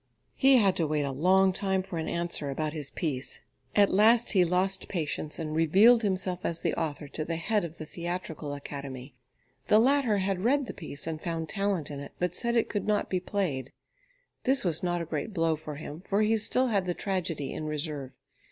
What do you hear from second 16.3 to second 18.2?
still had the tragedy in reserve.